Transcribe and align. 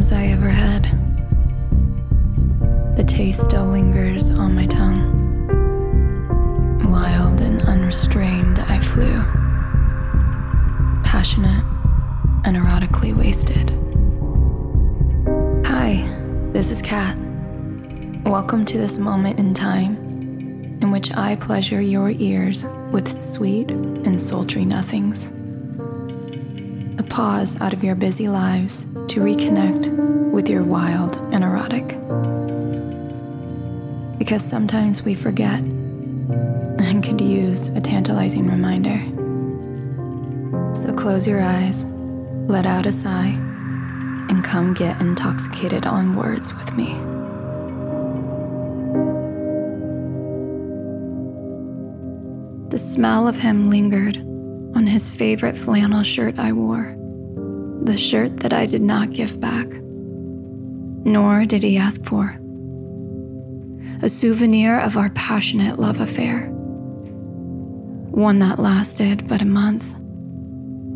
dreams 0.00 0.12
I 0.12 0.26
ever 0.28 0.48
had. 0.48 0.84
The 2.96 3.04
taste 3.04 3.42
still 3.42 3.66
lingers 3.66 4.30
on 4.30 4.54
my 4.54 4.64
tongue. 4.64 5.10
Wild 6.90 7.42
and 7.42 7.60
unrestrained, 7.62 8.60
I 8.60 8.80
flew. 8.80 9.22
Passionate 11.02 11.62
and 12.46 12.56
erotically 12.56 13.14
wasted. 13.14 13.70
Hi, 15.66 15.96
this 16.54 16.70
is 16.70 16.80
Kat. 16.80 17.18
Welcome 18.24 18.64
to 18.66 18.78
this 18.78 18.96
moment 18.96 19.38
in 19.38 19.52
time 19.52 19.96
in 20.80 20.90
which 20.90 21.12
I 21.14 21.36
pleasure 21.36 21.82
your 21.82 22.08
ears 22.10 22.64
with 22.90 23.06
sweet 23.06 23.70
and 23.70 24.18
sultry 24.18 24.64
nothings. 24.64 25.30
Pause 27.20 27.60
out 27.60 27.74
of 27.74 27.84
your 27.84 27.94
busy 27.94 28.28
lives 28.28 28.84
to 29.08 29.20
reconnect 29.20 29.90
with 30.30 30.48
your 30.48 30.62
wild 30.62 31.18
and 31.34 31.44
erotic. 31.44 31.88
Because 34.18 34.42
sometimes 34.42 35.02
we 35.02 35.12
forget 35.12 35.60
and 35.60 37.04
could 37.04 37.20
use 37.20 37.68
a 37.68 37.80
tantalizing 37.82 38.48
reminder. 38.48 38.98
So 40.74 40.94
close 40.94 41.26
your 41.26 41.42
eyes, 41.42 41.84
let 42.48 42.64
out 42.64 42.86
a 42.86 42.92
sigh, 42.92 43.36
and 44.30 44.42
come 44.42 44.72
get 44.72 44.98
intoxicated 44.98 45.84
on 45.84 46.16
words 46.16 46.54
with 46.54 46.74
me. 46.74 46.94
The 52.70 52.78
smell 52.78 53.28
of 53.28 53.38
him 53.38 53.68
lingered 53.68 54.16
on 54.74 54.86
his 54.86 55.10
favorite 55.10 55.58
flannel 55.58 56.02
shirt 56.02 56.38
I 56.38 56.52
wore, 56.52 56.96
the 57.82 57.96
shirt 57.96 58.38
that 58.40 58.52
I 58.52 58.66
did 58.66 58.82
not 58.82 59.10
give 59.10 59.40
back, 59.40 59.66
nor 61.04 61.44
did 61.46 61.62
he 61.62 61.78
ask 61.78 62.04
for. 62.04 62.36
A 64.02 64.08
souvenir 64.08 64.78
of 64.80 64.96
our 64.96 65.10
passionate 65.10 65.78
love 65.78 66.00
affair. 66.00 66.48
One 68.10 68.38
that 68.40 68.58
lasted 68.58 69.26
but 69.28 69.40
a 69.40 69.46
month, 69.46 69.94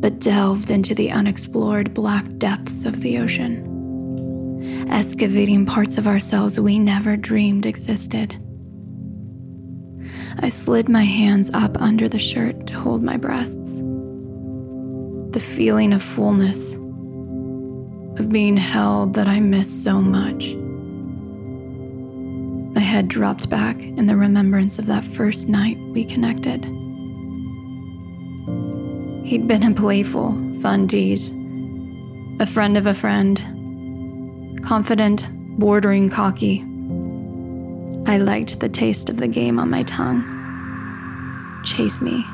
but 0.00 0.20
delved 0.20 0.70
into 0.70 0.94
the 0.94 1.10
unexplored 1.10 1.92
black 1.92 2.24
depths 2.38 2.84
of 2.86 3.00
the 3.00 3.18
ocean, 3.18 4.86
excavating 4.90 5.66
parts 5.66 5.98
of 5.98 6.06
ourselves 6.06 6.58
we 6.58 6.78
never 6.78 7.16
dreamed 7.16 7.66
existed. 7.66 8.42
I 10.38 10.48
slid 10.48 10.88
my 10.88 11.02
hands 11.02 11.50
up 11.52 11.78
under 11.80 12.08
the 12.08 12.18
shirt 12.18 12.66
to 12.68 12.74
hold 12.78 13.02
my 13.02 13.18
breasts. 13.18 13.82
The 15.32 15.40
feeling 15.40 15.92
of 15.92 16.02
fullness, 16.02 16.74
of 16.74 18.30
being 18.30 18.56
held 18.56 19.14
that 19.14 19.28
I 19.28 19.40
missed 19.40 19.84
so 19.84 20.00
much. 20.00 20.54
My 22.74 22.80
head 22.80 23.08
dropped 23.08 23.48
back 23.50 23.82
in 23.82 24.06
the 24.06 24.16
remembrance 24.16 24.78
of 24.78 24.86
that 24.86 25.04
first 25.04 25.48
night 25.48 25.78
we 25.92 26.04
connected. 26.04 26.64
He'd 29.24 29.46
been 29.46 29.62
a 29.62 29.74
playful, 29.74 30.32
fun 30.60 30.88
tease, 30.88 31.30
a 32.40 32.46
friend 32.46 32.76
of 32.76 32.86
a 32.86 32.94
friend, 32.94 33.36
confident, 34.64 35.28
bordering 35.58 36.08
cocky 36.10 36.64
I 38.06 38.16
liked 38.16 38.58
the 38.58 38.68
taste 38.68 39.08
of 39.08 39.18
the 39.18 39.28
game 39.28 39.60
on 39.60 39.70
my 39.70 39.84
tongue. 39.84 40.24
Chase 41.64 42.00
me, 42.00 42.24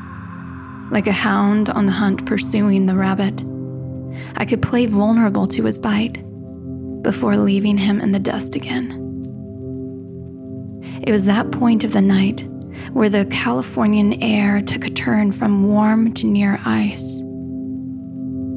like 0.91 1.07
a 1.07 1.13
hound 1.13 1.71
on 1.71 1.87
the 1.87 1.93
hunt 1.93 2.27
pursuing 2.27 2.87
the 2.87 2.97
rabbit. 2.97 3.43
I 4.37 4.45
could 4.45 4.63
play 4.63 4.87
vulnerable 4.87 5.47
to 5.49 5.65
his 5.65 5.79
bite 5.79 6.23
before 7.03 7.37
leaving 7.37 7.79
him 7.79 8.01
in 8.01 8.13
the 8.13 8.19
dust 8.19 8.57
again. 8.57 9.03
It 11.03 11.11
was 11.13 11.27
that 11.27 11.53
point 11.53 11.85
of 11.85 11.93
the 11.93 12.03
night 12.03 12.45
where 12.93 13.09
the 13.09 13.27
Californian 13.27 14.15
air 14.23 14.61
took 14.61 14.85
a 14.85 14.91
turn 14.91 15.33
from 15.33 15.69
warm 15.69 16.13
to 16.15 16.27
near 16.27 16.59
ice. 16.65 17.23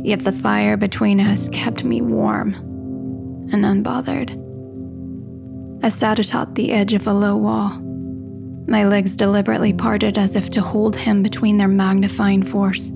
Yet 0.03 0.23
the 0.23 0.31
fire 0.31 0.77
between 0.77 1.19
us 1.19 1.49
kept 1.49 1.83
me 1.83 2.01
warm 2.01 2.53
and 3.51 3.65
unbothered. 3.65 4.31
I 5.83 5.89
sat 5.89 6.19
atop 6.19 6.55
the 6.55 6.71
edge 6.71 6.93
of 6.93 7.07
a 7.07 7.13
low 7.13 7.35
wall, 7.37 7.71
my 8.69 8.85
legs 8.85 9.15
deliberately 9.15 9.73
parted 9.73 10.17
as 10.17 10.35
if 10.35 10.49
to 10.51 10.61
hold 10.61 10.95
him 10.95 11.23
between 11.23 11.57
their 11.57 11.67
magnifying 11.67 12.43
force. 12.43 12.91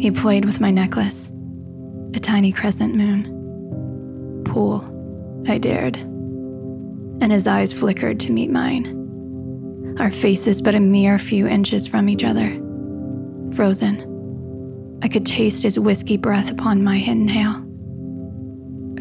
He 0.00 0.10
played 0.10 0.44
with 0.44 0.60
my 0.60 0.70
necklace, 0.70 1.30
a 2.14 2.18
tiny 2.18 2.50
crescent 2.50 2.94
moon. 2.94 4.42
Pull, 4.44 5.44
I 5.48 5.58
dared, 5.58 5.96
and 5.96 7.30
his 7.30 7.46
eyes 7.46 7.72
flickered 7.72 8.18
to 8.20 8.32
meet 8.32 8.50
mine. 8.50 9.96
Our 9.98 10.10
faces 10.10 10.62
but 10.62 10.74
a 10.74 10.80
mere 10.80 11.18
few 11.18 11.46
inches 11.46 11.86
from 11.86 12.08
each 12.08 12.24
other, 12.24 12.50
frozen. 13.54 14.08
I 15.02 15.08
could 15.08 15.26
taste 15.26 15.62
his 15.62 15.78
whiskey 15.78 16.16
breath 16.16 16.50
upon 16.50 16.82
my 16.82 16.96
inhale. 16.96 17.64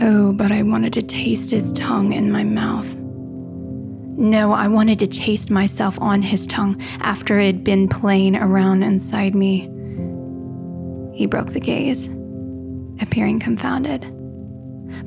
Oh, 0.01 0.33
but 0.33 0.51
I 0.51 0.63
wanted 0.63 0.93
to 0.93 1.01
taste 1.01 1.51
his 1.51 1.71
tongue 1.73 2.13
in 2.13 2.31
my 2.31 2.43
mouth. 2.43 3.00
No, 4.21 4.51
I 4.51 4.67
wanted 4.67 4.99
to 4.99 5.07
taste 5.07 5.49
myself 5.49 5.99
on 5.99 6.21
his 6.21 6.45
tongue 6.45 6.79
after 6.99 7.39
it 7.39 7.45
had 7.47 7.63
been 7.63 7.89
playing 7.89 8.35
around 8.35 8.83
inside 8.83 9.33
me. 9.33 9.61
He 11.17 11.25
broke 11.25 11.53
the 11.53 11.59
gaze, 11.59 12.07
appearing 13.01 13.39
confounded. 13.39 14.03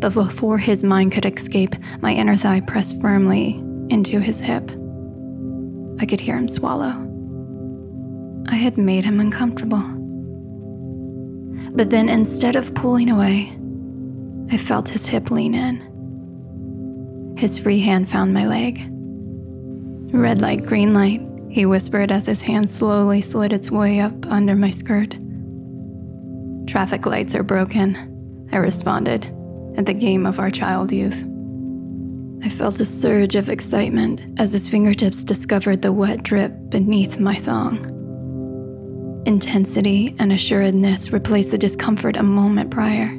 But 0.00 0.14
before 0.14 0.58
his 0.58 0.82
mind 0.82 1.12
could 1.12 1.26
escape, 1.26 1.76
my 2.00 2.12
inner 2.12 2.34
thigh 2.34 2.60
pressed 2.62 3.00
firmly 3.00 3.62
into 3.88 4.18
his 4.18 4.40
hip. 4.40 4.68
I 6.00 6.06
could 6.06 6.20
hear 6.20 6.36
him 6.36 6.48
swallow. 6.48 7.00
I 8.48 8.56
had 8.56 8.76
made 8.76 9.04
him 9.04 9.20
uncomfortable. 9.20 9.84
But 11.76 11.90
then 11.90 12.08
instead 12.08 12.56
of 12.56 12.74
pulling 12.74 13.10
away, 13.10 13.56
I 14.50 14.56
felt 14.56 14.88
his 14.88 15.06
hip 15.06 15.30
lean 15.30 15.54
in. 15.54 17.36
His 17.38 17.60
free 17.60 17.78
hand 17.78 18.08
found 18.08 18.34
my 18.34 18.48
leg. 18.48 18.90
Red 20.14 20.40
light, 20.40 20.64
green 20.64 20.94
light, 20.94 21.20
he 21.50 21.66
whispered 21.66 22.12
as 22.12 22.24
his 22.24 22.40
hand 22.40 22.70
slowly 22.70 23.20
slid 23.20 23.52
its 23.52 23.68
way 23.68 23.98
up 23.98 24.26
under 24.26 24.54
my 24.54 24.70
skirt. 24.70 25.18
Traffic 26.68 27.04
lights 27.04 27.34
are 27.34 27.42
broken, 27.42 28.48
I 28.52 28.58
responded, 28.58 29.24
at 29.76 29.86
the 29.86 29.92
game 29.92 30.24
of 30.24 30.38
our 30.38 30.52
child 30.52 30.92
youth. 30.92 31.24
I 32.44 32.48
felt 32.48 32.78
a 32.78 32.84
surge 32.84 33.34
of 33.34 33.48
excitement 33.48 34.38
as 34.38 34.52
his 34.52 34.68
fingertips 34.68 35.24
discovered 35.24 35.82
the 35.82 35.92
wet 35.92 36.22
drip 36.22 36.52
beneath 36.68 37.18
my 37.18 37.34
thong. 37.34 37.84
Intensity 39.26 40.14
and 40.20 40.32
assuredness 40.32 41.10
replaced 41.10 41.50
the 41.50 41.58
discomfort 41.58 42.16
a 42.16 42.22
moment 42.22 42.70
prior. 42.70 43.12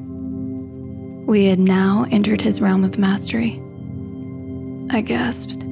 We 1.29 1.47
had 1.47 1.59
now 1.59 2.05
entered 2.09 2.41
his 2.41 2.61
realm 2.61 2.85
of 2.85 2.97
mastery. 2.97 3.61
I 4.91 5.01
gasped, 5.01 5.65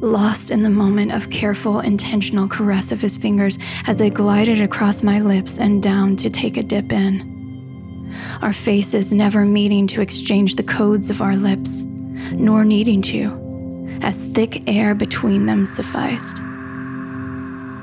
lost 0.00 0.50
in 0.50 0.62
the 0.62 0.70
moment 0.70 1.12
of 1.12 1.30
careful, 1.30 1.80
intentional 1.80 2.48
caress 2.48 2.92
of 2.92 3.00
his 3.00 3.16
fingers 3.16 3.58
as 3.86 3.98
they 3.98 4.10
glided 4.10 4.60
across 4.60 5.02
my 5.02 5.20
lips 5.20 5.58
and 5.58 5.82
down 5.82 6.16
to 6.16 6.30
take 6.30 6.56
a 6.56 6.62
dip 6.62 6.92
in. 6.92 8.14
Our 8.42 8.52
faces 8.52 9.12
never 9.12 9.44
meeting 9.44 9.86
to 9.88 10.00
exchange 10.00 10.54
the 10.54 10.62
codes 10.62 11.10
of 11.10 11.20
our 11.20 11.36
lips, 11.36 11.84
nor 12.32 12.64
needing 12.64 13.02
to, 13.02 13.98
as 14.02 14.24
thick 14.24 14.68
air 14.68 14.94
between 14.94 15.46
them 15.46 15.66
sufficed. 15.66 16.38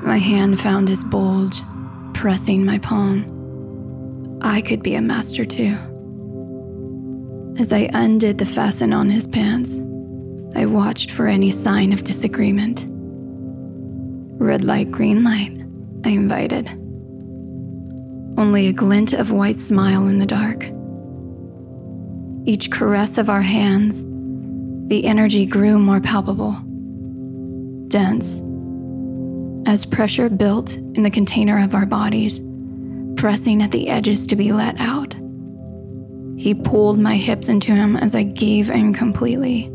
My 0.02 0.18
hand 0.18 0.60
found 0.60 0.88
his 0.88 1.04
bulge, 1.04 1.60
pressing 2.14 2.64
my 2.64 2.78
palm. 2.78 4.38
I 4.40 4.60
could 4.60 4.82
be 4.82 4.94
a 4.94 5.02
master 5.02 5.44
too. 5.44 5.76
As 7.58 7.72
I 7.72 7.90
undid 7.92 8.38
the 8.38 8.46
fasten 8.46 8.92
on 8.92 9.10
his 9.10 9.26
pants, 9.26 9.78
I 10.54 10.66
watched 10.66 11.10
for 11.10 11.26
any 11.26 11.50
sign 11.50 11.92
of 11.92 12.04
disagreement. 12.04 12.86
Red 14.38 14.64
light, 14.64 14.90
green 14.90 15.24
light, 15.24 15.52
I 16.04 16.10
invited. 16.10 16.68
Only 18.38 18.68
a 18.68 18.72
glint 18.72 19.12
of 19.12 19.32
white 19.32 19.56
smile 19.56 20.08
in 20.08 20.18
the 20.18 20.26
dark. 20.26 20.64
Each 22.44 22.70
caress 22.70 23.18
of 23.18 23.28
our 23.28 23.42
hands, 23.42 24.04
the 24.88 25.04
energy 25.04 25.46
grew 25.46 25.78
more 25.78 26.00
palpable, 26.00 26.52
dense, 27.88 28.40
as 29.66 29.84
pressure 29.84 30.28
built 30.28 30.76
in 30.76 31.02
the 31.02 31.10
container 31.10 31.62
of 31.62 31.74
our 31.74 31.86
bodies, 31.86 32.40
pressing 33.16 33.62
at 33.62 33.72
the 33.72 33.88
edges 33.88 34.26
to 34.28 34.36
be 34.36 34.52
let 34.52 34.78
out. 34.78 35.14
He 36.38 36.54
pulled 36.54 37.00
my 37.00 37.16
hips 37.16 37.48
into 37.48 37.74
him 37.74 37.96
as 37.96 38.14
I 38.14 38.22
gave 38.22 38.70
in 38.70 38.92
completely. 38.94 39.72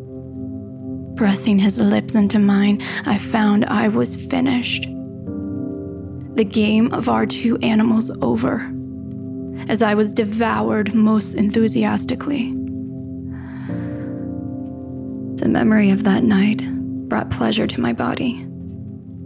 Pressing 1.21 1.59
his 1.59 1.79
lips 1.79 2.15
into 2.15 2.39
mine, 2.39 2.81
I 3.05 3.19
found 3.19 3.65
I 3.65 3.89
was 3.89 4.15
finished. 4.15 4.85
The 6.33 6.43
game 6.43 6.91
of 6.91 7.09
our 7.09 7.27
two 7.27 7.57
animals 7.57 8.09
over. 8.23 8.67
as 9.69 9.83
I 9.83 9.93
was 9.93 10.13
devoured 10.13 10.95
most 10.95 11.35
enthusiastically. 11.35 12.49
The 15.35 15.47
memory 15.47 15.91
of 15.91 16.05
that 16.05 16.23
night 16.23 16.65
brought 17.07 17.29
pleasure 17.29 17.67
to 17.67 17.79
my 17.79 17.93
body, 17.93 18.41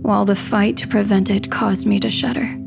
while 0.01 0.25
the 0.25 0.35
fight 0.35 0.75
to 0.75 0.89
prevent 0.89 1.29
it 1.29 1.49
caused 1.49 1.87
me 1.87 2.01
to 2.01 2.11
shudder. 2.11 2.59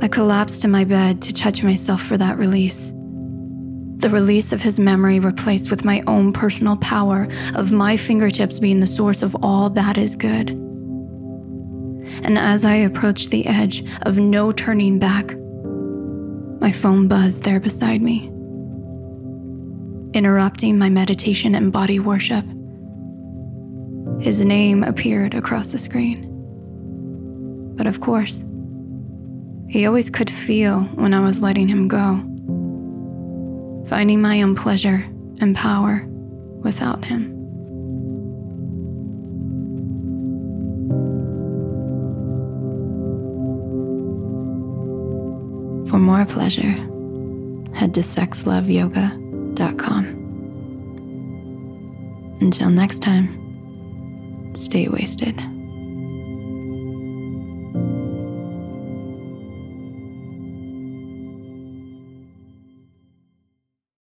I 0.00 0.06
collapsed 0.06 0.64
in 0.64 0.70
my 0.70 0.84
bed 0.84 1.20
to 1.22 1.34
touch 1.34 1.64
myself 1.64 2.02
for 2.02 2.16
that 2.18 2.38
release. 2.38 2.92
The 4.00 4.08
release 4.10 4.52
of 4.52 4.62
his 4.62 4.80
memory 4.80 5.20
replaced 5.20 5.70
with 5.70 5.84
my 5.84 6.02
own 6.06 6.32
personal 6.32 6.78
power 6.78 7.28
of 7.54 7.70
my 7.70 7.98
fingertips 7.98 8.58
being 8.58 8.80
the 8.80 8.86
source 8.86 9.20
of 9.20 9.36
all 9.42 9.68
that 9.70 9.98
is 9.98 10.16
good. 10.16 10.48
And 12.22 12.38
as 12.38 12.64
I 12.64 12.76
approached 12.76 13.30
the 13.30 13.46
edge 13.46 13.84
of 14.02 14.16
no 14.16 14.52
turning 14.52 14.98
back, 14.98 15.34
my 16.60 16.72
phone 16.72 17.08
buzzed 17.08 17.42
there 17.42 17.60
beside 17.60 18.00
me, 18.00 18.28
interrupting 20.14 20.78
my 20.78 20.88
meditation 20.88 21.54
and 21.54 21.70
body 21.70 22.00
worship. 22.00 22.46
His 24.18 24.42
name 24.42 24.82
appeared 24.82 25.34
across 25.34 25.72
the 25.72 25.78
screen. 25.78 26.26
But 27.76 27.86
of 27.86 28.00
course, 28.00 28.44
he 29.68 29.84
always 29.84 30.08
could 30.08 30.30
feel 30.30 30.84
when 30.94 31.12
I 31.12 31.20
was 31.20 31.42
letting 31.42 31.68
him 31.68 31.86
go, 31.86 32.22
finding 33.86 34.20
my 34.20 34.42
own 34.42 34.54
pleasure 34.54 35.02
and 35.40 35.56
power 35.56 36.06
without 36.62 37.04
him. 37.04 37.36
For 45.88 45.98
more 45.98 46.24
pleasure, 46.24 46.74
head 47.74 47.92
to 47.94 48.00
sexloveyoga.com. 48.00 50.16
Until 52.40 52.70
next 52.70 53.02
time, 53.02 54.54
stay 54.54 54.88
wasted. 54.88 55.59